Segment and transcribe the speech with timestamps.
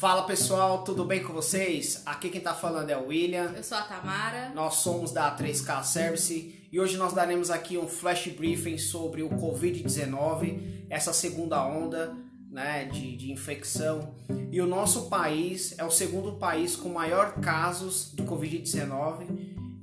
[0.00, 2.02] Fala pessoal, tudo bem com vocês?
[2.06, 3.52] Aqui quem tá falando é o William.
[3.54, 4.50] Eu sou a Tamara.
[4.54, 9.28] Nós somos da 3K Service e hoje nós daremos aqui um flash briefing sobre o
[9.28, 12.16] Covid-19, essa segunda onda
[12.50, 14.14] né, de, de infecção.
[14.50, 19.26] E o nosso país é o segundo país com maior casos de Covid-19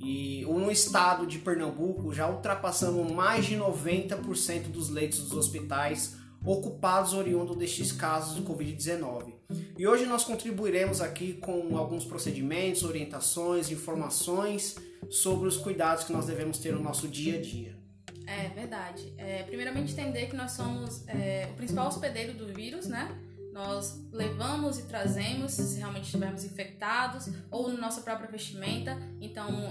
[0.00, 7.12] e no estado de Pernambuco já ultrapassamos mais de 90% dos leitos dos hospitais ocupados
[7.14, 9.37] oriundo destes casos de Covid-19.
[9.78, 14.76] E hoje nós contribuiremos aqui com alguns procedimentos, orientações, informações
[15.08, 17.74] sobre os cuidados que nós devemos ter no nosso dia a dia.
[18.26, 19.14] É verdade.
[19.16, 23.16] É, primeiramente entender que nós somos é, o principal hospedeiro do vírus, né?
[23.58, 28.96] nós levamos e trazemos se realmente estivermos infectados ou na nossa própria vestimenta.
[29.20, 29.67] Então,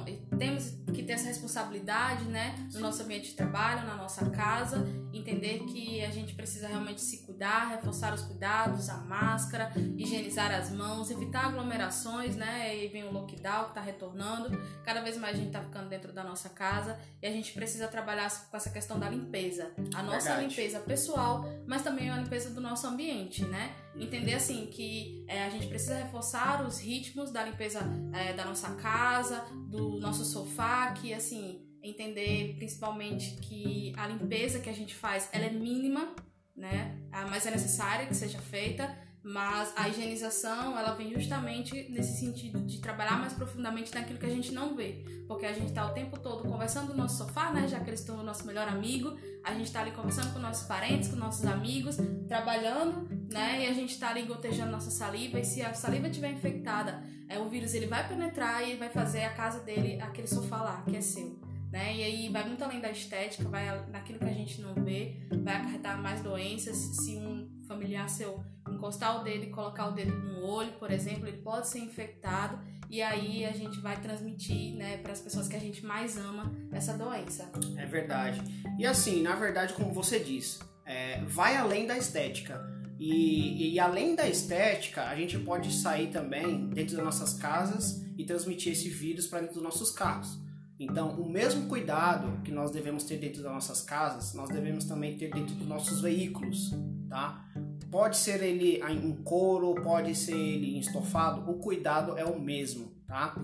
[1.27, 6.68] responsabilidade, né, no nosso ambiente de trabalho, na nossa casa, entender que a gente precisa
[6.68, 12.76] realmente se cuidar, reforçar os cuidados, a máscara, higienizar as mãos, evitar aglomerações, né?
[12.76, 14.57] E vem o lockdown que está retornando.
[14.84, 17.88] Cada vez mais a gente está ficando dentro da nossa casa e a gente precisa
[17.88, 19.71] trabalhar com essa questão da limpeza.
[19.94, 20.48] A nossa Verdade.
[20.48, 23.76] limpeza pessoal, mas também a limpeza do nosso ambiente, né?
[23.99, 27.81] Entender assim que é, a gente precisa reforçar os ritmos da limpeza
[28.13, 34.70] é, da nossa casa, do nosso sofá, que assim entender principalmente que a limpeza que
[34.70, 36.13] a gente faz ela é mínima,
[36.55, 36.98] né?
[37.29, 42.79] Mas é necessária que seja feita mas a higienização, ela vem justamente nesse sentido de
[42.79, 45.04] trabalhar mais profundamente naquilo que a gente não vê.
[45.27, 47.68] Porque a gente está o tempo todo conversando no nosso sofá, né?
[47.68, 49.18] Já que eles estão o nosso melhor amigo.
[49.43, 53.65] A gente está ali conversando com nossos parentes, com nossos amigos, trabalhando, né?
[53.65, 55.40] E a gente está ali gotejando nossa saliva.
[55.40, 59.23] E se a saliva estiver infectada, é, o vírus ele vai penetrar e vai fazer
[59.23, 61.38] a casa dele, aquele sofá lá, que é seu.
[61.71, 61.98] Né?
[61.98, 65.56] E aí vai muito além da estética, vai naquilo que a gente não vê, vai
[65.56, 66.78] acarretar mais doenças.
[66.78, 68.41] Se um familiar seu
[68.78, 72.59] encostar o dedo e colocar o dedo no olho, por exemplo, ele pode ser infectado
[72.89, 76.55] e aí a gente vai transmitir, né, para as pessoas que a gente mais ama
[76.71, 77.51] essa doença.
[77.75, 78.41] É verdade.
[78.77, 82.66] E assim, na verdade, como você disse, é, vai além da estética.
[82.99, 88.25] E, e, além da estética, a gente pode sair também dentro das nossas casas e
[88.25, 90.39] transmitir esse vírus para dentro dos nossos carros.
[90.79, 95.16] Então, o mesmo cuidado que nós devemos ter dentro das nossas casas, nós devemos também
[95.16, 96.71] ter dentro dos nossos veículos,
[97.09, 97.47] tá?
[97.91, 103.35] Pode ser ele em couro, pode ser ele estofado, o cuidado é o mesmo, tá?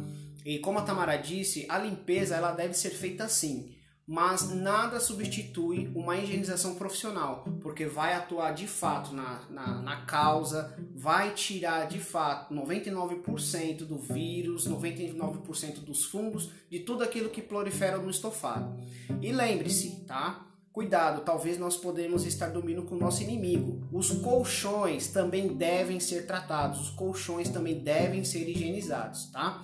[0.46, 3.74] E como a Tamara disse, a limpeza ela deve ser feita assim,
[4.06, 10.76] mas nada substitui uma higienização profissional, porque vai atuar de fato na, na, na causa,
[10.94, 17.98] vai tirar de fato 99% do vírus, 99% dos fungos, de tudo aquilo que prolifera
[17.98, 18.78] no estofado.
[19.22, 20.48] E lembre-se, tá?
[20.74, 23.88] Cuidado, talvez nós podemos estar dormindo com o nosso inimigo.
[23.92, 29.64] Os colchões também devem ser tratados, os colchões também devem ser higienizados, tá?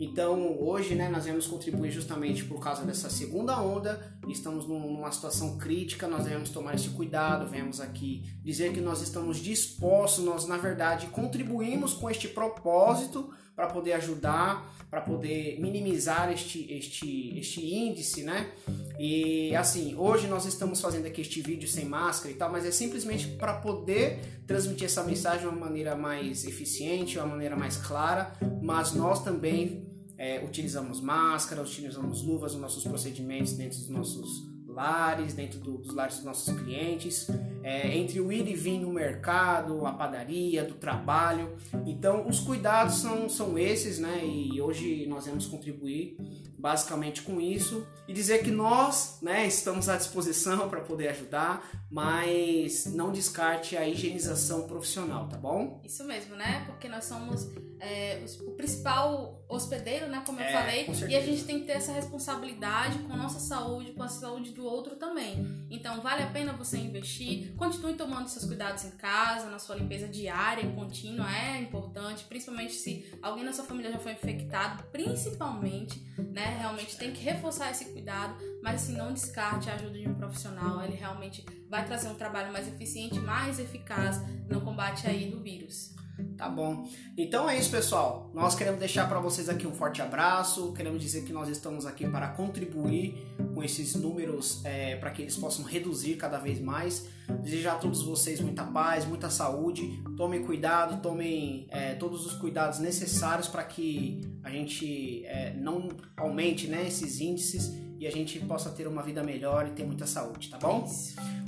[0.00, 4.18] Então, hoje, né, nós vamos contribuir justamente por causa dessa segunda onda.
[4.26, 7.48] Estamos numa situação crítica, nós devemos tomar esse cuidado.
[7.48, 13.66] Vemos aqui dizer que nós estamos dispostos, nós, na verdade, contribuímos com este propósito para
[13.66, 18.52] poder ajudar, para poder minimizar este, este, este índice, né?
[18.96, 22.70] E assim, hoje nós estamos fazendo aqui este vídeo sem máscara e tal, mas é
[22.70, 27.78] simplesmente para poder transmitir essa mensagem de uma maneira mais eficiente, de uma maneira mais
[27.78, 28.32] clara,
[28.62, 29.84] mas nós também
[30.16, 35.92] é, utilizamos máscara, utilizamos luvas nos nossos procedimentos dentro dos nossos lares, dentro do, dos
[35.92, 37.28] lares dos nossos clientes,
[37.64, 41.56] é, entre o ir e vir no mercado, a padaria, do trabalho.
[41.84, 44.24] Então, os cuidados são, são esses, né?
[44.24, 46.16] E hoje nós vamos contribuir
[46.58, 52.86] basicamente com isso e dizer que nós, né, estamos à disposição para poder ajudar, mas
[52.86, 55.80] não descarte a higienização profissional, tá bom?
[55.84, 56.64] Isso mesmo, né?
[56.66, 57.48] Porque nós somos
[57.80, 60.22] é, o principal hospedeiro, né?
[60.24, 63.38] Como eu é, falei, e a gente tem que ter essa responsabilidade com a nossa
[63.38, 65.66] saúde, com a saúde do outro também.
[65.70, 67.54] Então, vale a pena você investir.
[67.56, 72.72] Continue tomando seus cuidados em casa, na sua limpeza diária e contínua, é importante, principalmente
[72.72, 76.47] se alguém na sua família já foi infectado, principalmente, né?
[76.56, 80.82] Realmente tem que reforçar esse cuidado, mas assim, não descarte a ajuda de um profissional,
[80.82, 85.97] ele realmente vai trazer um trabalho mais eficiente, mais eficaz no combate aí do vírus.
[86.36, 86.88] Tá bom.
[87.16, 88.30] Então é isso, pessoal.
[88.34, 90.72] Nós queremos deixar para vocês aqui um forte abraço.
[90.72, 95.36] Queremos dizer que nós estamos aqui para contribuir com esses números é, para que eles
[95.36, 97.06] possam reduzir cada vez mais.
[97.42, 100.02] Desejar a todos vocês muita paz, muita saúde.
[100.16, 106.66] Tomem cuidado, tomem é, todos os cuidados necessários para que a gente é, não aumente
[106.68, 110.48] né, esses índices e a gente possa ter uma vida melhor e ter muita saúde,
[110.48, 110.88] tá bom?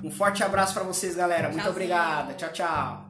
[0.02, 1.48] Um forte abraço para vocês, galera.
[1.48, 2.34] Muito obrigada.
[2.34, 3.09] Tchau, tchau.